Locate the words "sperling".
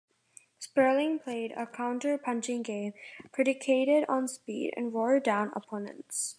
0.57-1.19